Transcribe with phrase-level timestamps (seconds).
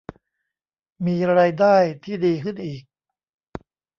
[1.05, 2.83] มีรายได้ที่ดีขึ้นอีก